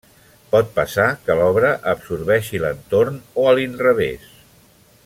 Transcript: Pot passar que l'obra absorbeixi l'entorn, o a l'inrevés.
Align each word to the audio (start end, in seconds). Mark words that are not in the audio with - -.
Pot 0.53 0.71
passar 0.77 1.05
que 1.27 1.35
l'obra 1.41 1.69
absorbeixi 1.93 2.63
l'entorn, 2.65 3.21
o 3.43 3.47
a 3.53 3.55
l'inrevés. 3.61 4.27